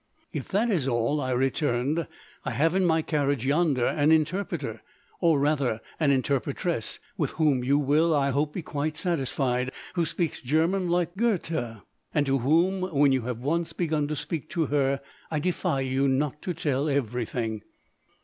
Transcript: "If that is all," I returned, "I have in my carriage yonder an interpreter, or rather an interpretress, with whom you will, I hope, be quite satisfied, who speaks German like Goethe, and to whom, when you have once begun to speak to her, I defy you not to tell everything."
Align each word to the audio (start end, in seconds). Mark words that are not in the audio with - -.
"If 0.33 0.47
that 0.47 0.71
is 0.71 0.87
all," 0.87 1.21
I 1.21 1.29
returned, 1.29 2.07
"I 2.43 2.49
have 2.49 2.73
in 2.73 2.83
my 2.85 3.03
carriage 3.03 3.45
yonder 3.45 3.85
an 3.85 4.11
interpreter, 4.11 4.81
or 5.19 5.37
rather 5.39 5.79
an 5.99 6.09
interpretress, 6.09 6.97
with 7.17 7.33
whom 7.33 7.63
you 7.63 7.77
will, 7.77 8.11
I 8.11 8.31
hope, 8.31 8.51
be 8.51 8.63
quite 8.63 8.97
satisfied, 8.97 9.71
who 9.93 10.05
speaks 10.07 10.41
German 10.41 10.89
like 10.89 11.15
Goethe, 11.17 11.81
and 12.15 12.25
to 12.25 12.39
whom, 12.39 12.81
when 12.81 13.11
you 13.11 13.21
have 13.29 13.41
once 13.43 13.73
begun 13.73 14.07
to 14.07 14.15
speak 14.15 14.49
to 14.49 14.65
her, 14.73 15.01
I 15.29 15.37
defy 15.37 15.81
you 15.81 16.07
not 16.07 16.41
to 16.41 16.55
tell 16.55 16.89
everything." 16.89 17.61